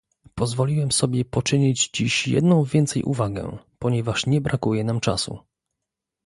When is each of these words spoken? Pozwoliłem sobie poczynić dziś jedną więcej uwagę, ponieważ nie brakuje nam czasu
Pozwoliłem 0.35 0.91
sobie 0.91 1.25
poczynić 1.25 1.89
dziś 1.93 2.27
jedną 2.27 2.63
więcej 2.63 3.03
uwagę, 3.03 3.57
ponieważ 3.79 4.25
nie 4.25 4.41
brakuje 4.41 4.83
nam 4.83 4.99
czasu 4.99 5.39